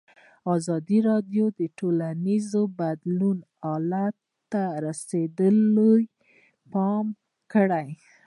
[0.55, 2.47] ازادي راډیو د ټولنیز
[2.79, 4.15] بدلون حالت
[4.51, 6.01] ته رسېدلي
[6.73, 7.05] پام
[7.53, 7.87] کړی.